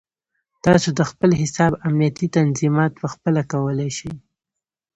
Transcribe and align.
تاسو 0.65 0.89
د 0.97 1.01
خپل 1.09 1.29
حساب 1.41 1.71
امنیتي 1.87 2.27
تنظیمات 2.37 2.91
پخپله 3.01 3.41
کولی 3.51 3.89
شئ. 3.97 4.11